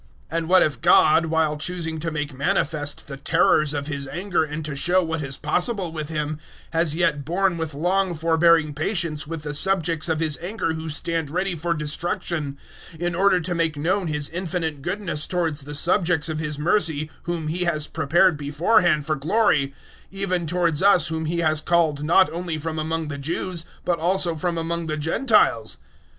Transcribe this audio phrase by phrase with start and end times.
[0.31, 4.43] 009:022 And what if God, while choosing to make manifest the terrors of His anger
[4.43, 6.39] and to show what is possible with Him,
[6.71, 11.29] has yet borne with long forbearing patience with the subjects of His anger who stand
[11.29, 12.57] ready for destruction,
[12.93, 17.11] 009:023 in order to make known His infinite goodness towards the subjects of His mercy
[17.25, 19.67] whom He has prepared beforehand for glory,
[20.11, 23.99] 009:024 even towards us whom He has called not only from among the Jews but
[23.99, 25.77] also from among the Gentiles?